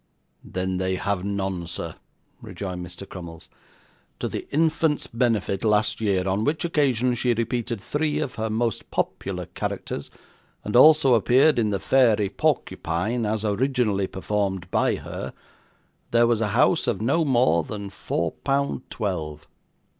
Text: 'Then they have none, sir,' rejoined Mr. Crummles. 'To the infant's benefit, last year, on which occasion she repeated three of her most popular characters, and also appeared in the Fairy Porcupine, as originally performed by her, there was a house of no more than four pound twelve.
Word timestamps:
'Then 0.43 0.77
they 0.77 0.95
have 0.95 1.23
none, 1.23 1.67
sir,' 1.67 1.93
rejoined 2.41 2.83
Mr. 2.83 3.07
Crummles. 3.07 3.51
'To 4.17 4.29
the 4.29 4.47
infant's 4.51 5.05
benefit, 5.05 5.63
last 5.63 6.01
year, 6.01 6.27
on 6.27 6.43
which 6.43 6.65
occasion 6.65 7.13
she 7.13 7.35
repeated 7.35 7.79
three 7.79 8.17
of 8.17 8.33
her 8.33 8.49
most 8.49 8.89
popular 8.89 9.45
characters, 9.45 10.09
and 10.63 10.75
also 10.75 11.13
appeared 11.13 11.59
in 11.59 11.69
the 11.69 11.79
Fairy 11.79 12.29
Porcupine, 12.29 13.27
as 13.27 13.45
originally 13.45 14.07
performed 14.07 14.71
by 14.71 14.95
her, 14.95 15.33
there 16.09 16.25
was 16.25 16.41
a 16.41 16.47
house 16.57 16.87
of 16.87 16.99
no 16.99 17.23
more 17.23 17.61
than 17.63 17.91
four 17.91 18.31
pound 18.31 18.81
twelve. 18.89 19.47